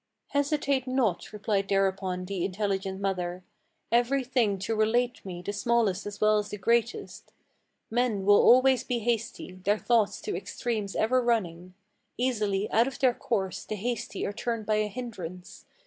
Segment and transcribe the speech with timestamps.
[0.29, 3.43] "Hesitate not," replied thereupon the intelligent mother,
[3.91, 7.31] "Every thing to relate me, the smallest as well as the greatest.
[7.91, 11.75] Men will always be hasty, their thoughts to extremes ever running:
[12.17, 15.65] Easily out of their course the hasty are turned by a hindrance.